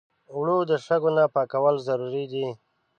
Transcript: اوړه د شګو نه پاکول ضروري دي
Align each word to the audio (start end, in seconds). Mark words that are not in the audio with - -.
اوړه 0.33 0.55
د 0.69 0.71
شګو 0.85 1.11
نه 1.17 1.23
پاکول 1.33 1.75
ضروري 1.87 2.23
دي 2.31 2.47